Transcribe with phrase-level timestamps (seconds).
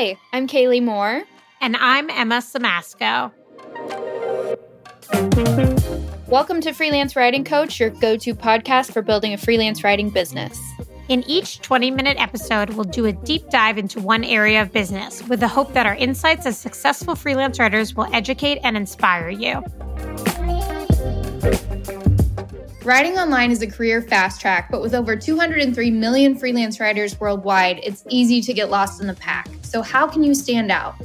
[0.00, 1.24] Hi, I'm Kaylee Moore.
[1.60, 3.32] And I'm Emma Siemasko.
[6.26, 10.58] Welcome to Freelance Writing Coach, your go to podcast for building a freelance writing business.
[11.10, 15.22] In each 20 minute episode, we'll do a deep dive into one area of business
[15.28, 19.62] with the hope that our insights as successful freelance writers will educate and inspire you.
[22.90, 27.78] Writing online is a career fast track, but with over 203 million freelance writers worldwide,
[27.84, 29.48] it's easy to get lost in the pack.
[29.62, 30.96] So, how can you stand out?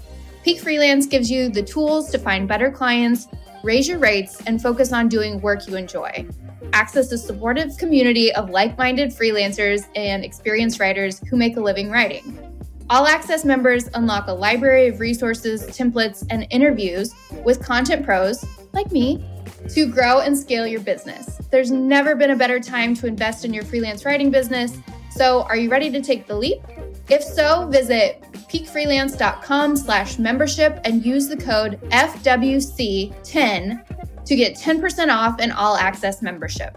[0.44, 3.28] Peak Freelance gives you the tools to find better clients,
[3.62, 6.28] raise your rates, and focus on doing work you enjoy
[6.74, 11.92] access a supportive community of like minded freelancers and experienced writers who make a living
[11.92, 12.40] writing.
[12.90, 18.92] All Access members unlock a library of resources, templates, and interviews with content pros, like
[18.92, 19.24] me,
[19.70, 21.35] to grow and scale your business.
[21.56, 24.78] There's never been a better time to invest in your freelance writing business.
[25.10, 26.62] So, are you ready to take the leap?
[27.10, 35.40] If so, visit peakfreelance.com slash membership and use the code FWC10 to get 10% off
[35.40, 36.76] an all access membership.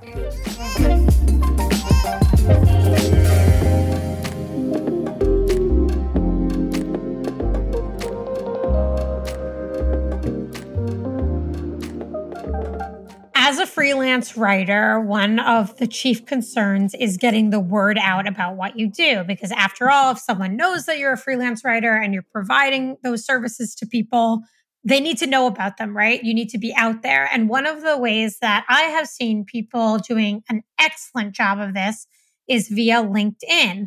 [13.49, 18.57] As a freelance writer, one of the chief concerns is getting the word out about
[18.57, 19.25] what you do.
[19.25, 23.25] Because after all, if someone knows that you're a freelance writer and you're providing those
[23.25, 24.43] services to people,
[24.85, 26.23] they need to know about them, right?
[26.23, 27.27] You need to be out there.
[27.33, 31.73] And one of the ways that I have seen people doing an excellent job of
[31.73, 32.07] this
[32.49, 33.87] is via LinkedIn.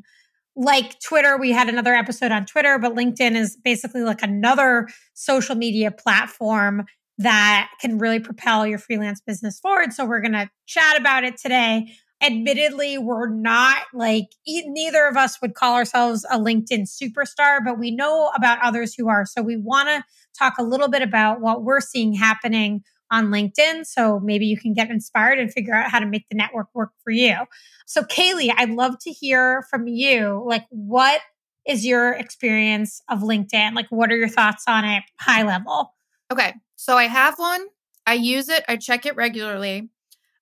[0.56, 5.53] Like Twitter, we had another episode on Twitter, but LinkedIn is basically like another social
[5.53, 6.86] media platform
[7.17, 9.94] that can really propel your freelance business forward.
[9.94, 11.94] So we're going to chat about it today.
[12.23, 17.90] Admittedly we're not like neither of us would call ourselves a linkedin superstar but we
[17.90, 19.26] know about others who are.
[19.26, 20.03] So we want to
[20.38, 23.85] talk a little bit about what we're seeing happening on linkedin.
[23.85, 26.91] So maybe you can get inspired and figure out how to make the network work
[27.03, 27.35] for you.
[27.88, 30.44] So kaylee i'd love to hear from you.
[30.46, 31.22] Like what
[31.68, 33.74] is your experience of linkedin?
[33.74, 35.96] Like what are your thoughts on it high level?
[36.31, 37.66] Okay so i have one
[38.06, 39.90] i use it i check it regularly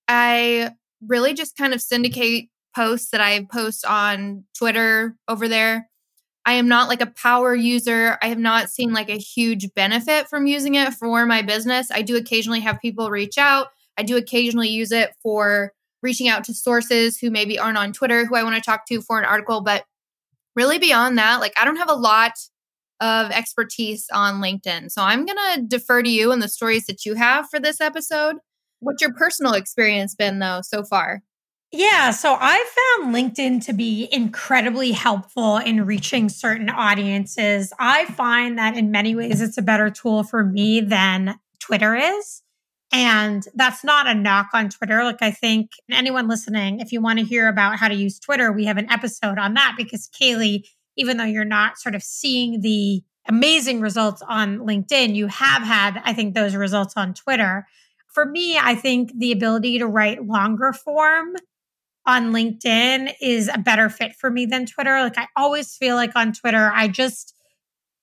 [0.08, 0.72] i
[1.06, 5.90] really just kind of syndicate posts that I post on Twitter over there.
[6.46, 8.18] I am not like a power user.
[8.22, 11.92] I have not seen like a huge benefit from using it for my business.
[11.92, 13.68] I do occasionally have people reach out.
[13.98, 18.26] I do occasionally use it for reaching out to sources who maybe aren't on Twitter
[18.26, 19.62] who I want to talk to for an article.
[19.62, 19.84] But
[20.56, 22.32] really, beyond that, like I don't have a lot
[23.00, 24.92] of expertise on LinkedIn.
[24.92, 27.80] So I'm going to defer to you and the stories that you have for this
[27.80, 28.38] episode.
[28.80, 31.22] What's your personal experience been though so far?
[31.72, 37.72] Yeah, so I found LinkedIn to be incredibly helpful in reaching certain audiences.
[37.78, 42.42] I find that in many ways it's a better tool for me than Twitter is.
[42.92, 45.04] And that's not a knock on Twitter.
[45.04, 48.52] Like, I think anyone listening, if you want to hear about how to use Twitter,
[48.52, 50.64] we have an episode on that because Kaylee,
[51.00, 56.02] even though you're not sort of seeing the amazing results on LinkedIn, you have had,
[56.04, 57.66] I think, those results on Twitter
[58.10, 61.36] for me, I think the ability to write longer form
[62.06, 65.00] on LinkedIn is a better fit for me than Twitter.
[65.00, 67.36] Like I always feel like on Twitter, I just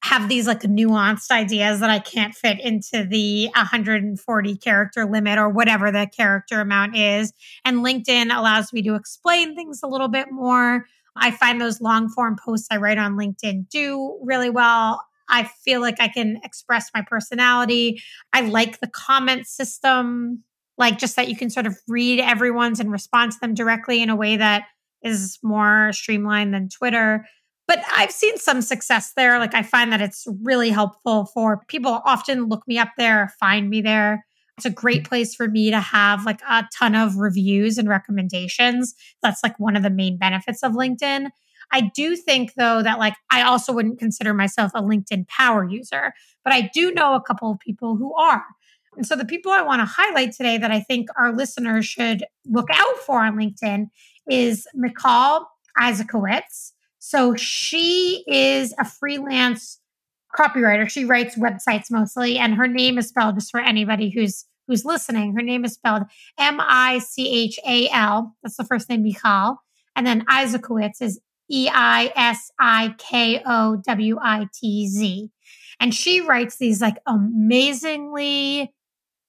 [0.05, 5.49] have these like nuanced ideas that I can't fit into the 140 character limit or
[5.49, 7.33] whatever the character amount is.
[7.65, 10.87] And LinkedIn allows me to explain things a little bit more.
[11.19, 15.05] I find those long form posts I write on LinkedIn do really well.
[15.29, 18.01] I feel like I can express my personality.
[18.33, 20.45] I like the comment system,
[20.79, 24.11] like just that you can sort of read everyone's and respond to them directly in
[24.11, 24.65] a way that
[25.03, 27.27] is more streamlined than Twitter.
[27.67, 29.39] But I've seen some success there.
[29.39, 33.69] Like I find that it's really helpful for people often look me up there, find
[33.69, 34.25] me there.
[34.57, 38.95] It's a great place for me to have like a ton of reviews and recommendations.
[39.23, 41.29] That's like one of the main benefits of LinkedIn.
[41.73, 46.13] I do think though that like I also wouldn't consider myself a LinkedIn power user,
[46.43, 48.45] but I do know a couple of people who are.
[48.97, 52.25] And so the people I want to highlight today that I think our listeners should
[52.47, 53.89] look out for on LinkedIn
[54.29, 55.47] is Michal
[55.79, 56.73] Eisikowitz.
[56.99, 59.81] So she is a freelance
[60.37, 60.89] copywriter.
[60.89, 65.35] She writes websites mostly, and her name is spelled just for anybody who's who's listening.
[65.35, 66.03] Her name is spelled
[66.39, 68.37] M I C H A L.
[68.43, 69.59] That's the first name, Michal.
[69.95, 75.31] And then Eisikowitz is E I S I K O W I T Z.
[75.79, 78.73] And she writes these like amazingly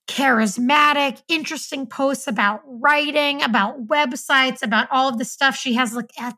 [0.08, 5.56] charismatic, interesting posts about writing, about websites, about all of the stuff.
[5.56, 6.34] She has like a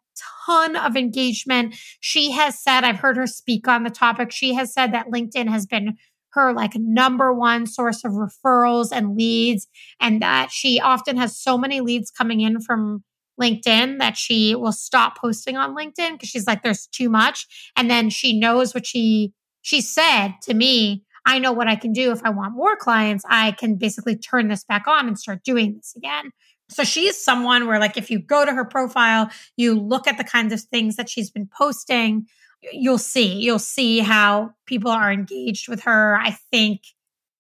[0.46, 1.76] ton of engagement.
[2.00, 4.32] She has said, I've heard her speak on the topic.
[4.32, 5.98] She has said that LinkedIn has been
[6.32, 9.68] her like number one source of referrals and leads,
[10.00, 13.04] and that she often has so many leads coming in from
[13.40, 17.48] LinkedIn that she will stop posting on LinkedIn because she's like, there's too much.
[17.76, 21.94] And then she knows what she she said to me I know what I can
[21.94, 23.24] do if I want more clients.
[23.28, 26.32] I can basically turn this back on and start doing this again.
[26.70, 30.24] So she's someone where, like, if you go to her profile, you look at the
[30.24, 32.28] kinds of things that she's been posting,
[32.72, 36.18] you'll see, you'll see how people are engaged with her.
[36.18, 36.82] I think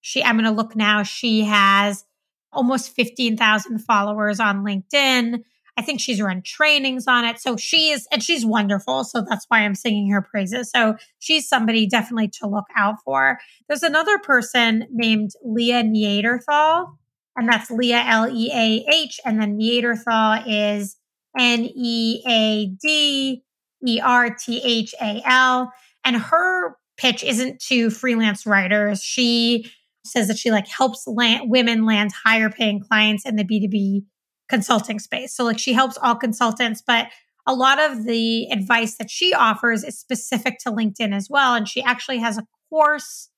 [0.02, 2.06] she, I'm going to look now, she has
[2.52, 5.44] almost 15,000 followers on LinkedIn.
[5.80, 7.40] I think she's run trainings on it.
[7.40, 9.06] So she is, and she's wonderful.
[9.06, 10.70] So that's why I'm singing her praises.
[10.70, 13.40] So she's somebody definitely to look out for.
[13.70, 16.98] There's another person named Leah Neaderthal,
[17.38, 19.22] and that's Leah L E A H.
[19.24, 20.98] And then Neaderthal is
[21.38, 23.42] N E A D
[23.88, 25.72] E R T H A L.
[26.04, 29.02] And her pitch isn't to freelance writers.
[29.02, 29.72] She
[30.06, 34.04] says that she like helps land, women land higher paying clients in the B2B
[34.50, 35.36] consulting space.
[35.36, 37.08] So like she helps all consultants, but
[37.48, 41.56] a lot of the advice that she offers is specific to LinkedIn as well.
[41.56, 43.30] And she actually has a course.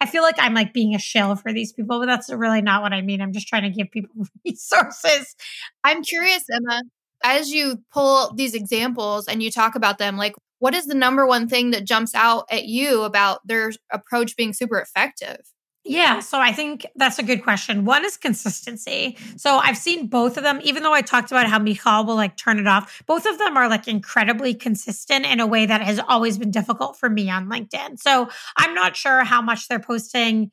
[0.00, 2.82] I feel like I'm like being a shill for these people, but that's really not
[2.82, 3.20] what I mean.
[3.20, 5.36] I'm just trying to give people resources.
[5.84, 6.82] I'm curious, Emma,
[7.22, 11.26] as you pull these examples and you talk about them, like what is the number
[11.26, 15.40] one thing that jumps out at you about their approach being super effective?
[15.84, 17.86] Yeah, so I think that's a good question.
[17.86, 19.16] One is consistency.
[19.36, 22.36] So I've seen both of them, even though I talked about how Michal will like
[22.36, 25.98] turn it off, both of them are like incredibly consistent in a way that has
[26.06, 27.98] always been difficult for me on LinkedIn.
[27.98, 28.28] So
[28.58, 30.50] I'm not sure how much they're posting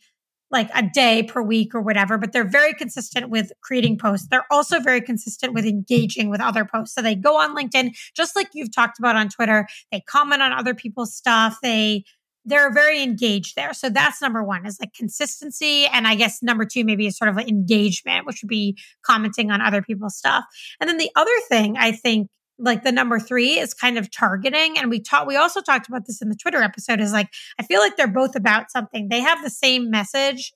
[0.49, 4.27] like a day per week or whatever, but they're very consistent with creating posts.
[4.29, 6.95] They're also very consistent with engaging with other posts.
[6.95, 9.67] So they go on LinkedIn, just like you've talked about on Twitter.
[9.91, 11.57] They comment on other people's stuff.
[11.61, 12.05] They
[12.47, 13.73] they're very engaged there.
[13.73, 15.85] So that's number one is like consistency.
[15.85, 19.51] And I guess number two, maybe is sort of like engagement, which would be commenting
[19.51, 20.45] on other people's stuff.
[20.79, 24.77] And then the other thing I think like the number three is kind of targeting.
[24.77, 27.27] And we taught, we also talked about this in the Twitter episode is like,
[27.59, 29.09] I feel like they're both about something.
[29.09, 30.53] They have the same message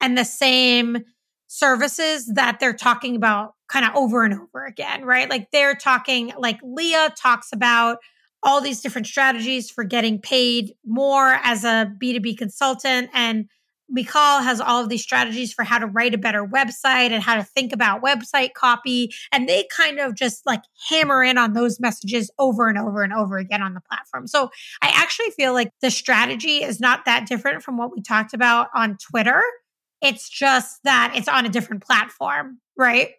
[0.00, 0.98] and the same
[1.46, 5.28] services that they're talking about kind of over and over again, right?
[5.28, 7.98] Like they're talking, like Leah talks about
[8.44, 13.10] all these different strategies for getting paid more as a B2B consultant.
[13.14, 13.48] And
[13.88, 17.36] Michal has all of these strategies for how to write a better website and how
[17.36, 19.12] to think about website copy.
[19.32, 23.12] And they kind of just like hammer in on those messages over and over and
[23.12, 24.26] over again on the platform.
[24.26, 24.50] So
[24.82, 28.68] I actually feel like the strategy is not that different from what we talked about
[28.74, 29.42] on Twitter.
[30.00, 33.10] It's just that it's on a different platform, right?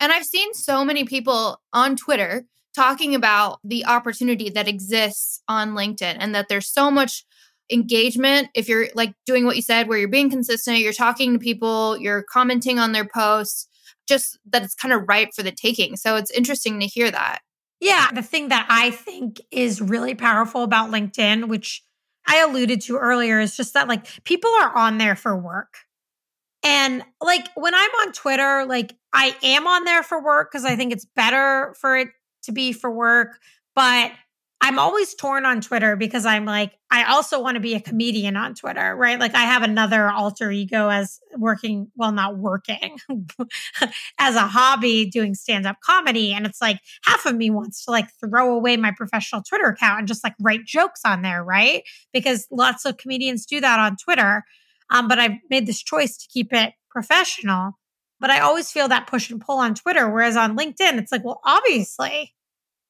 [0.00, 5.74] And I've seen so many people on Twitter talking about the opportunity that exists on
[5.74, 7.24] LinkedIn and that there's so much
[7.70, 8.48] engagement.
[8.54, 11.96] If you're like doing what you said where you're being consistent you're talking to people
[11.98, 13.68] you're commenting on their posts
[14.06, 15.96] just that it's kind of ripe for the taking.
[15.96, 17.40] So it's interesting to hear that.
[17.80, 21.82] Yeah the thing that i think is really powerful about linkedin which
[22.26, 25.74] i alluded to earlier is just that like people are on there for work.
[26.62, 30.76] And like when i'm on twitter like i am on there for work because i
[30.76, 32.08] think it's better for it
[32.44, 33.38] to be for work,
[33.74, 34.12] but
[34.64, 38.34] I'm always torn on Twitter because I'm like, I also want to be a comedian
[38.34, 39.20] on Twitter, right?
[39.20, 42.96] Like, I have another alter ego as working, well, not working,
[44.18, 46.32] as a hobby doing stand up comedy.
[46.32, 49.98] And it's like half of me wants to like throw away my professional Twitter account
[49.98, 51.82] and just like write jokes on there, right?
[52.14, 54.44] Because lots of comedians do that on Twitter.
[54.88, 57.72] Um, but I've made this choice to keep it professional.
[58.20, 60.08] But I always feel that push and pull on Twitter.
[60.08, 62.34] Whereas on LinkedIn, it's like, well, obviously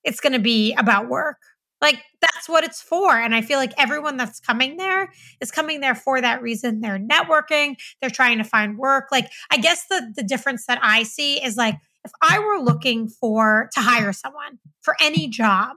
[0.05, 1.39] it's going to be about work.
[1.81, 3.15] Like that's what it's for.
[3.15, 6.81] And I feel like everyone that's coming there is coming there for that reason.
[6.81, 9.09] They're networking, they're trying to find work.
[9.13, 13.09] Like, I guess the, the difference that I see is like, if I were looking
[13.09, 15.77] for to hire someone for any job,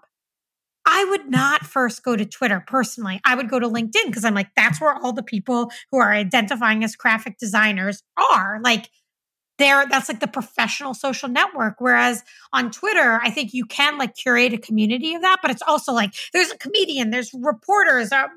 [0.86, 3.20] I would not first go to Twitter personally.
[3.26, 6.14] I would go to LinkedIn because I'm like, that's where all the people who are
[6.14, 8.62] identifying as graphic designers are.
[8.64, 8.90] Like,
[9.58, 11.76] there that's like the professional social network.
[11.80, 12.24] Whereas
[12.54, 15.94] on twitter i think you can like curate a community of that but it's also
[15.94, 18.28] like there's a comedian there's reporters uh,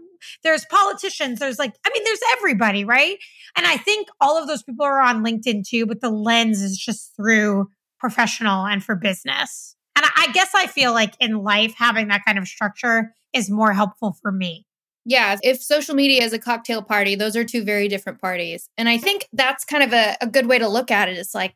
[0.42, 3.18] there's politicians there's like i mean there's everybody right?
[3.56, 6.76] And i think all of those people are on linkedin too but the lens is
[6.78, 9.76] just through professional and for business.
[9.96, 13.72] And i guess i feel like in life having that kind of structure is more
[13.72, 14.66] helpful for me
[15.04, 18.68] Yeah, if social media is a cocktail party, those are two very different parties.
[18.76, 21.16] And I think that's kind of a, a good way to look at it.
[21.16, 21.54] It's like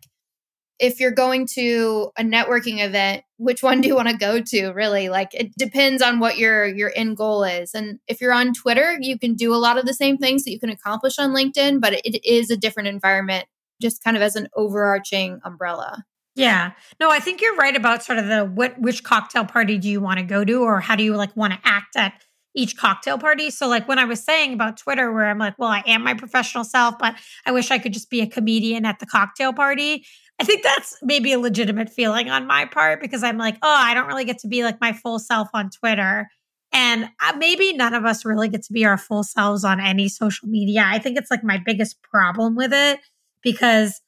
[0.79, 4.69] if you're going to a networking event, which one do you want to go to?
[4.73, 7.75] Really, like it depends on what your your end goal is.
[7.75, 10.51] And if you're on Twitter, you can do a lot of the same things that
[10.51, 13.47] you can accomplish on LinkedIn, but it is a different environment,
[13.81, 16.05] just kind of as an overarching umbrella.
[16.35, 16.73] Yeah.
[16.99, 20.01] No, I think you're right about sort of the what which cocktail party do you
[20.01, 22.15] want to go to or how do you like want to act at
[22.55, 23.51] each cocktail party.
[23.51, 26.15] So like when I was saying about Twitter where I'm like, well, I am my
[26.15, 30.05] professional self, but I wish I could just be a comedian at the cocktail party.
[30.41, 33.95] I think that's maybe a legitimate feeling on my part because I'm like, oh, I
[33.95, 36.29] don't really get to be like my full self on Twitter.
[36.73, 40.09] And uh, maybe none of us really get to be our full selves on any
[40.09, 40.85] social media.
[40.87, 42.99] I think it's like my biggest problem with it
[43.43, 44.01] because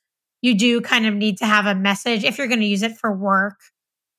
[0.43, 2.97] you do kind of need to have a message if you're going to use it
[2.97, 3.59] for work.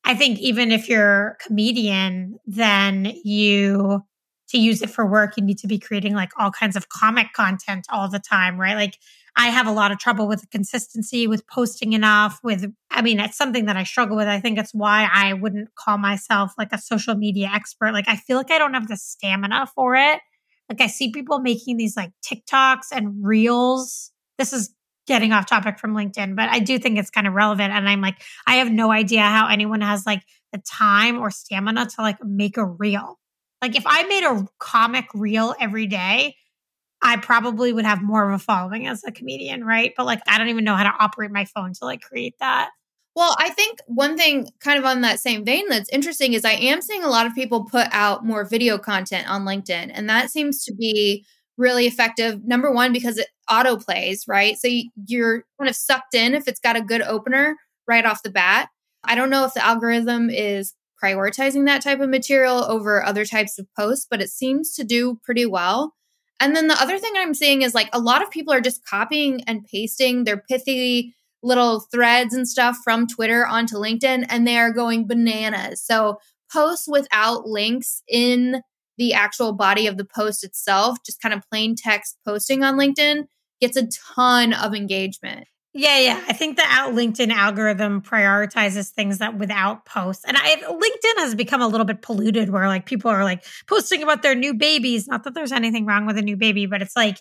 [0.06, 4.02] I think even if you're a comedian, then you
[4.50, 7.34] to use it for work, you need to be creating like all kinds of comic
[7.34, 8.76] content all the time, right?
[8.76, 8.98] Like
[9.36, 13.20] I have a lot of trouble with the consistency, with posting enough, with, I mean,
[13.20, 14.28] it's something that I struggle with.
[14.28, 17.92] I think it's why I wouldn't call myself like a social media expert.
[17.94, 20.20] Like, I feel like I don't have the stamina for it.
[20.70, 24.12] Like, I see people making these like TikToks and reels.
[24.40, 24.74] This is
[25.06, 27.74] getting off topic from LinkedIn, but I do think it's kind of relevant.
[27.74, 31.86] And I'm like, I have no idea how anyone has like the time or stamina
[31.86, 33.20] to like make a reel.
[33.62, 36.36] Like, if I made a comic reel every day,
[37.02, 39.94] I probably would have more of a following as a comedian, right?
[39.96, 42.72] But like, I don't even know how to operate my phone to like create that.
[43.16, 46.52] Well, I think one thing kind of on that same vein that's interesting is I
[46.52, 50.30] am seeing a lot of people put out more video content on LinkedIn, and that
[50.30, 51.26] seems to be
[51.58, 52.46] really effective.
[52.46, 54.56] Number one, because it auto plays, right?
[54.58, 54.68] So
[55.08, 58.70] you're kind of sucked in if it's got a good opener right off the bat.
[59.04, 63.60] I don't know if the algorithm is prioritizing that type of material over other types
[63.60, 65.94] of posts, but it seems to do pretty well.
[66.40, 68.86] And then the other thing I'm seeing is like a lot of people are just
[68.86, 74.58] copying and pasting their pithy little threads and stuff from Twitter onto LinkedIn and they
[74.58, 75.82] are going bananas.
[75.82, 76.20] So
[76.52, 78.62] posts without links in
[78.98, 83.28] the actual body of the post itself, just kind of plain text posting on LinkedIn
[83.62, 85.48] gets a ton of engagement.
[85.80, 86.24] Yeah, yeah.
[86.28, 90.26] I think the out LinkedIn algorithm prioritizes things that without posts.
[90.26, 94.02] And I LinkedIn has become a little bit polluted where like people are like posting
[94.02, 95.08] about their new babies.
[95.08, 97.20] Not that there's anything wrong with a new baby, but it's like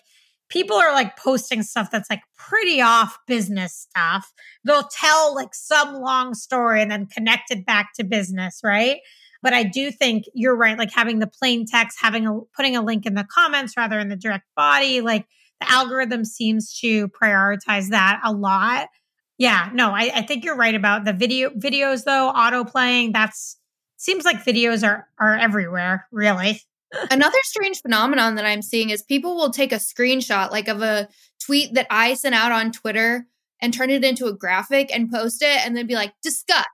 [0.49, 4.33] people are like posting stuff that's like pretty off business stuff.
[4.65, 9.01] They'll tell like some long story and then connect it back to business, right?
[9.43, 10.79] But I do think you're right.
[10.79, 14.09] Like having the plain text, having a putting a link in the comments rather in
[14.09, 15.27] the direct body, like
[15.59, 18.89] the algorithm seems to prioritize that a lot.
[19.37, 23.11] Yeah, no, I, I think you're right about the video videos though, auto playing.
[23.11, 23.57] That's
[23.97, 26.61] seems like videos are are everywhere, really.
[27.11, 31.09] Another strange phenomenon that I'm seeing is people will take a screenshot like of a
[31.43, 33.27] tweet that I sent out on Twitter
[33.61, 36.65] and turn it into a graphic and post it and then be like, discuss.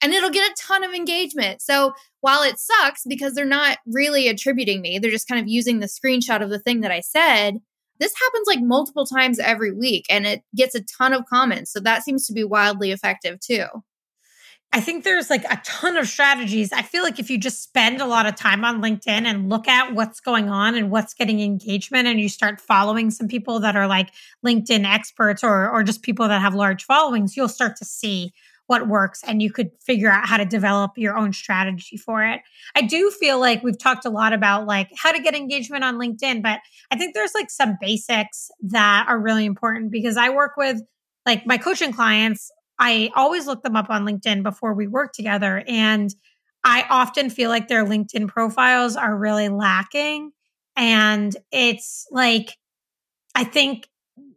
[0.00, 1.62] And it'll get a ton of engagement.
[1.62, 5.78] So while it sucks because they're not really attributing me, they're just kind of using
[5.78, 7.58] the screenshot of the thing that I said,
[8.02, 11.72] this happens like multiple times every week and it gets a ton of comments.
[11.72, 13.66] So that seems to be wildly effective too.
[14.72, 16.72] I think there's like a ton of strategies.
[16.72, 19.68] I feel like if you just spend a lot of time on LinkedIn and look
[19.68, 23.76] at what's going on and what's getting engagement and you start following some people that
[23.76, 24.08] are like
[24.44, 28.32] LinkedIn experts or or just people that have large followings, you'll start to see
[28.66, 32.40] what works and you could figure out how to develop your own strategy for it.
[32.74, 35.96] I do feel like we've talked a lot about like how to get engagement on
[35.98, 40.52] LinkedIn, but I think there's like some basics that are really important because I work
[40.56, 40.80] with
[41.26, 42.50] like my coaching clients.
[42.78, 45.62] I always look them up on LinkedIn before we work together.
[45.66, 46.12] And
[46.64, 50.32] I often feel like their LinkedIn profiles are really lacking.
[50.76, 52.56] And it's like,
[53.34, 53.88] I think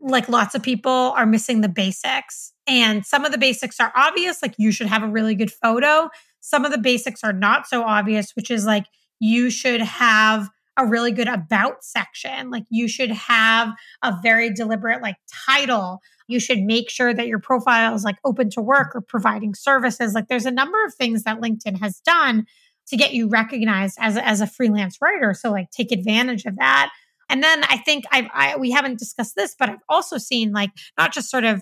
[0.01, 2.54] like lots of people are missing the basics.
[2.68, 6.10] And some of the basics are obvious, like you should have a really good photo.
[6.42, 8.86] Some of the basics are not so obvious, which is like
[9.20, 12.50] you should have a really good about section.
[12.50, 13.74] Like you should have
[14.04, 15.15] a very deliberate like
[15.46, 16.01] title.
[16.27, 20.13] You should make sure that your profile is like open to work or providing services.
[20.13, 22.46] Like there's a number of things that LinkedIn has done
[22.88, 25.34] to get you recognized as as a freelance writer.
[25.34, 26.92] So like take advantage of that.
[27.29, 30.72] And then I think I've, I, we haven't discussed this, but I've also seen like
[30.98, 31.62] not just sort of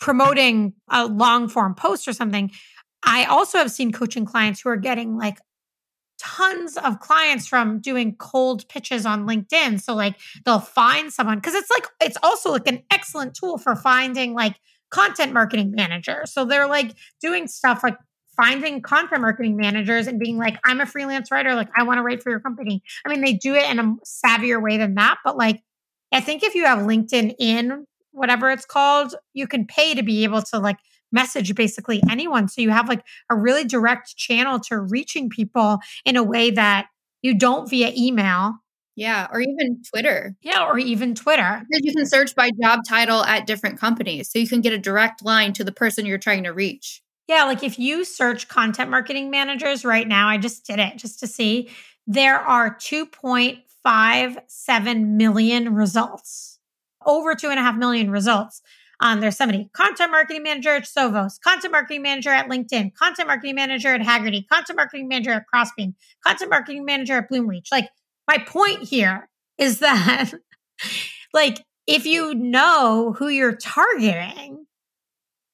[0.00, 2.50] promoting a long form post or something.
[3.04, 5.38] I also have seen coaching clients who are getting like
[6.18, 9.80] tons of clients from doing cold pitches on LinkedIn.
[9.80, 13.76] So like they'll find someone because it's like it's also like an excellent tool for
[13.76, 14.56] finding like
[14.90, 16.32] content marketing managers.
[16.32, 17.96] So they're like doing stuff like
[18.36, 22.02] finding content marketing managers and being like, I'm a freelance writer, like I want to
[22.02, 22.82] write for your company.
[23.04, 25.62] I mean, they do it in a savvier way than that, but like
[26.12, 30.24] I think if you have LinkedIn in whatever it's called, you can pay to be
[30.24, 30.78] able to like
[31.12, 32.48] message basically anyone.
[32.48, 36.86] So you have like a really direct channel to reaching people in a way that
[37.22, 38.54] you don't via email.
[38.96, 40.36] Yeah, or even Twitter.
[40.40, 41.62] Yeah, or even Twitter.
[41.68, 44.30] Because you can search by job title at different companies.
[44.30, 47.02] So you can get a direct line to the person you're trying to reach.
[47.26, 51.20] Yeah, like if you search content marketing managers right now, I just did it just
[51.20, 51.70] to see,
[52.06, 56.58] there are 2.57 million results,
[57.06, 58.60] over two and a half million results.
[59.00, 63.56] Um, there's somebody, content marketing manager at Sovos, content marketing manager at LinkedIn, content marketing
[63.56, 67.72] manager at Haggerty, content marketing manager at Crossbeam, content marketing manager at Bloomreach.
[67.72, 67.88] Like,
[68.28, 69.28] my point here
[69.58, 70.32] is that,
[71.32, 74.66] like, if you know who you're targeting,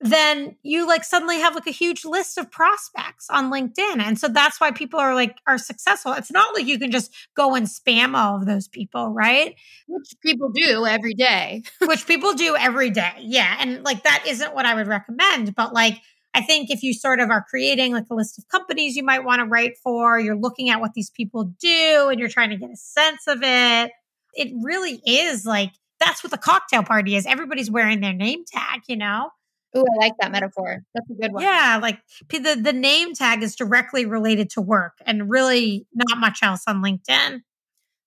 [0.01, 4.01] then you like suddenly have like a huge list of prospects on LinkedIn.
[4.01, 6.13] And so that's why people are like are successful.
[6.15, 9.55] It's not like you can just go and spam all of those people, right?
[9.87, 11.63] Which people do every day.
[11.83, 13.13] Which people do every day.
[13.19, 13.57] Yeah.
[13.61, 15.99] And like that isn't what I would recommend, but like
[16.33, 19.25] I think if you sort of are creating like a list of companies you might
[19.25, 22.57] want to write for, you're looking at what these people do and you're trying to
[22.57, 23.91] get a sense of it.
[24.33, 27.27] It really is like that's what the cocktail party is.
[27.27, 29.29] Everybody's wearing their name tag, you know?
[29.75, 30.83] Oh, I like that metaphor.
[30.95, 31.43] That's a good one.
[31.43, 36.41] Yeah, like the the name tag is directly related to work and really not much
[36.43, 37.43] else on LinkedIn.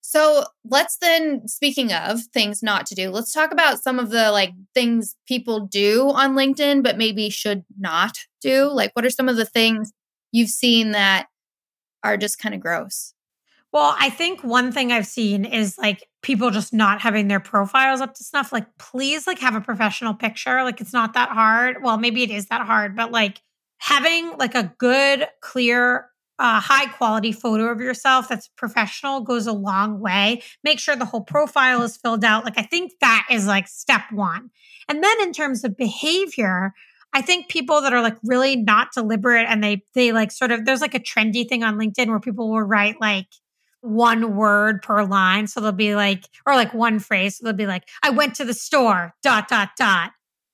[0.02, 4.30] So, let's then speaking of things not to do, let's talk about some of the
[4.30, 8.70] like things people do on LinkedIn but maybe should not do.
[8.70, 9.92] Like what are some of the things
[10.32, 11.26] you've seen that
[12.04, 13.14] are just kind of gross?
[13.74, 18.00] Well, I think one thing I've seen is like people just not having their profiles
[18.00, 18.52] up to snuff.
[18.52, 20.62] Like, please, like, have a professional picture.
[20.62, 21.82] Like, it's not that hard.
[21.82, 23.42] Well, maybe it is that hard, but like
[23.78, 26.06] having like a good, clear,
[26.38, 30.40] uh, high quality photo of yourself that's professional goes a long way.
[30.62, 32.44] Make sure the whole profile is filled out.
[32.44, 34.50] Like, I think that is like step one.
[34.88, 36.74] And then in terms of behavior,
[37.12, 40.64] I think people that are like really not deliberate and they they like sort of
[40.64, 43.26] there's like a trendy thing on LinkedIn where people will write like
[43.84, 45.46] one word per line.
[45.46, 47.36] So they'll be like, or like one phrase.
[47.36, 50.12] So they'll be like, I went to the store, dot, dot, dot.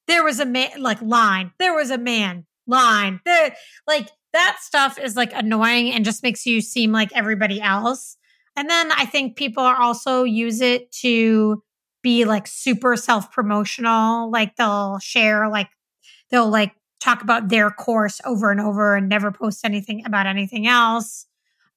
[0.09, 1.53] There was a man, like line.
[1.61, 3.21] There was a man, line.
[3.25, 3.55] There,
[3.87, 8.17] like that stuff is like annoying and just makes you seem like everybody else.
[8.57, 11.63] And then I think people also use it to
[12.03, 14.29] be like super self promotional.
[14.29, 15.69] Like they'll share, like,
[16.31, 20.67] they'll like talk about their course over and over and never post anything about anything
[20.67, 21.27] else.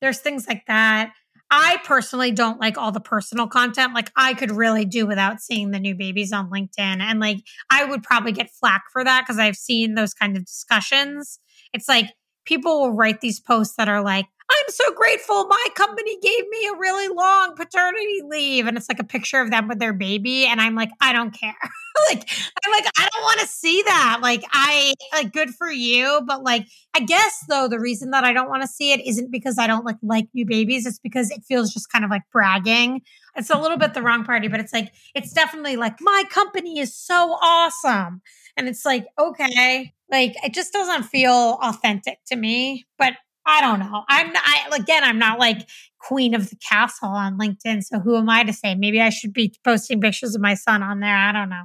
[0.01, 1.13] There's things like that.
[1.55, 3.93] I personally don't like all the personal content.
[3.93, 6.99] Like I could really do without seeing the new babies on LinkedIn.
[6.99, 10.45] And like I would probably get flack for that because I've seen those kind of
[10.45, 11.37] discussions.
[11.71, 12.07] It's like
[12.45, 15.45] people will write these posts that are like, I'm so grateful.
[15.45, 18.65] My company gave me a really long paternity leave.
[18.65, 20.45] And it's like a picture of them with their baby.
[20.45, 21.53] And I'm like, I don't care.
[22.09, 22.29] like,
[22.65, 24.19] I'm like, I don't want to see that.
[24.21, 26.21] Like, I like good for you.
[26.25, 29.31] But like, I guess though, the reason that I don't want to see it isn't
[29.31, 30.85] because I don't like like new babies.
[30.85, 33.01] It's because it feels just kind of like bragging.
[33.35, 36.79] It's a little bit the wrong party, but it's like, it's definitely like, my company
[36.79, 38.21] is so awesome.
[38.57, 42.85] And it's like, okay, like it just doesn't feel authentic to me.
[42.97, 43.13] But
[43.45, 44.03] I don't know.
[44.07, 45.67] I'm I, again, I'm not like
[45.99, 47.83] queen of the castle on LinkedIn.
[47.83, 48.75] So who am I to say?
[48.75, 51.15] Maybe I should be posting pictures of my son on there.
[51.15, 51.63] I don't know.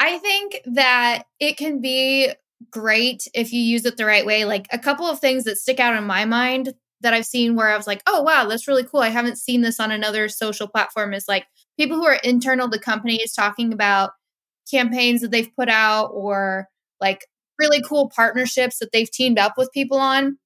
[0.00, 2.32] I think that it can be
[2.70, 4.44] great if you use it the right way.
[4.46, 7.68] Like a couple of things that stick out in my mind that I've seen where
[7.68, 9.00] I was like, oh, wow, that's really cool.
[9.00, 11.46] I haven't seen this on another social platform is like
[11.78, 14.12] people who are internal to companies talking about
[14.70, 16.66] campaigns that they've put out or
[17.00, 17.26] like
[17.58, 20.38] really cool partnerships that they've teamed up with people on.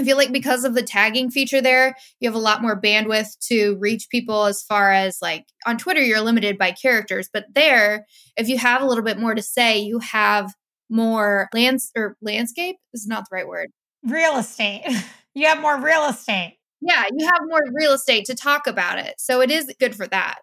[0.00, 3.36] I feel like because of the tagging feature there, you have a lot more bandwidth
[3.48, 7.28] to reach people as far as like on Twitter, you're limited by characters.
[7.32, 8.06] But there,
[8.36, 10.54] if you have a little bit more to say, you have
[10.88, 13.70] more lands or landscape is not the right word.
[14.04, 14.84] Real estate.
[15.34, 16.56] You have more real estate.
[16.80, 19.14] Yeah, you have more real estate to talk about it.
[19.18, 20.40] So it is good for that.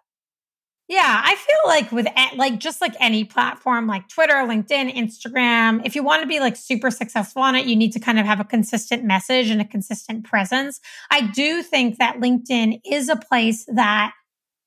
[0.88, 5.96] Yeah, I feel like with like just like any platform like Twitter, LinkedIn, Instagram, if
[5.96, 8.38] you want to be like super successful on it, you need to kind of have
[8.38, 10.80] a consistent message and a consistent presence.
[11.10, 14.12] I do think that LinkedIn is a place that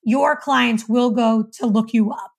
[0.04, 2.32] your clients will go to look you up.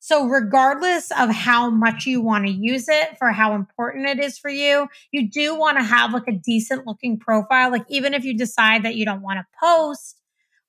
[0.00, 4.38] So regardless of how much you want to use it for how important it is
[4.38, 7.70] for you, you do want to have like a decent looking profile.
[7.70, 10.16] Like even if you decide that you don't want to post,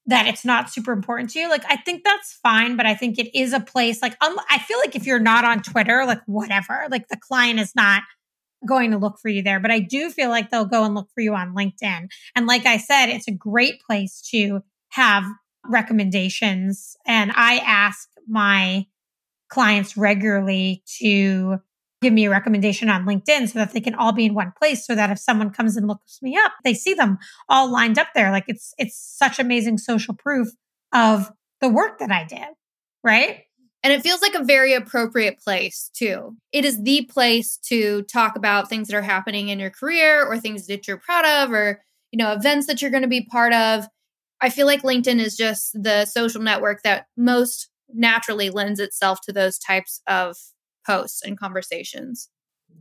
[0.09, 1.49] that it's not super important to you.
[1.49, 4.57] Like, I think that's fine, but I think it is a place like, um, I
[4.57, 8.03] feel like if you're not on Twitter, like, whatever, like the client is not
[8.67, 11.09] going to look for you there, but I do feel like they'll go and look
[11.13, 12.09] for you on LinkedIn.
[12.35, 15.23] And like I said, it's a great place to have
[15.65, 16.97] recommendations.
[17.05, 18.87] And I ask my
[19.49, 21.59] clients regularly to
[22.01, 24.85] give me a recommendation on LinkedIn so that they can all be in one place
[24.85, 28.07] so that if someone comes and looks me up, they see them all lined up
[28.15, 28.31] there.
[28.31, 30.49] Like it's it's such amazing social proof
[30.93, 31.31] of
[31.61, 32.47] the work that I did,
[33.03, 33.41] right?
[33.81, 36.35] And it feels like a very appropriate place too.
[36.51, 40.37] It is the place to talk about things that are happening in your career or
[40.37, 41.81] things that you're proud of or,
[42.11, 43.87] you know, events that you're going to be part of.
[44.41, 49.33] I feel like LinkedIn is just the social network that most naturally lends itself to
[49.33, 50.37] those types of
[50.85, 52.29] posts and conversations.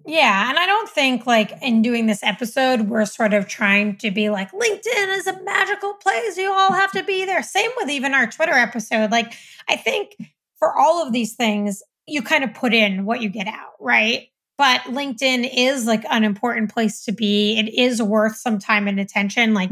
[0.06, 0.48] Yeah.
[0.48, 4.30] And I don't think like in doing this episode, we're sort of trying to be
[4.30, 6.38] like, LinkedIn is a magical place.
[6.38, 7.42] You all have to be there.
[7.42, 9.10] Same with even our Twitter episode.
[9.10, 9.34] Like,
[9.68, 10.16] I think
[10.58, 14.28] for all of these things, you kind of put in what you get out, right?
[14.56, 17.58] But LinkedIn is like an important place to be.
[17.58, 19.52] It is worth some time and attention.
[19.52, 19.70] Like,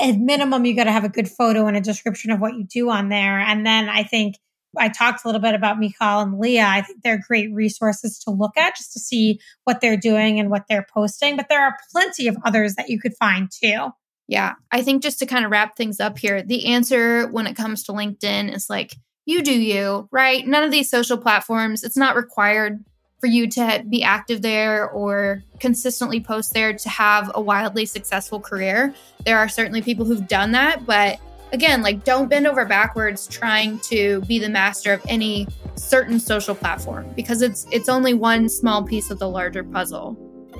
[0.00, 2.64] at minimum, you got to have a good photo and a description of what you
[2.64, 3.38] do on there.
[3.38, 4.36] And then I think
[4.78, 6.66] I talked a little bit about Michal and Leah.
[6.66, 10.50] I think they're great resources to look at just to see what they're doing and
[10.50, 11.36] what they're posting.
[11.36, 13.88] But there are plenty of others that you could find too.
[14.28, 14.54] Yeah.
[14.70, 17.82] I think just to kind of wrap things up here, the answer when it comes
[17.84, 18.94] to LinkedIn is like,
[19.26, 20.46] you do you, right?
[20.46, 22.84] None of these social platforms, it's not required
[23.20, 28.40] for you to be active there or consistently post there to have a wildly successful
[28.40, 28.94] career.
[29.24, 31.18] There are certainly people who've done that, but
[31.52, 36.54] again, like don't bend over backwards trying to be the master of any certain social
[36.54, 40.16] platform because it's it's only one small piece of the larger puzzle.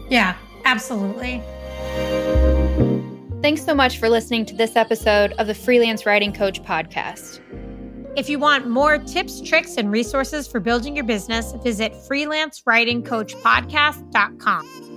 [0.09, 1.43] Yeah, absolutely.
[3.43, 7.41] Thanks so much for listening to this episode of the Freelance Writing Coach podcast.
[8.17, 14.90] If you want more tips, tricks, and resources for building your business, visit freelancewritingcoachpodcast.com.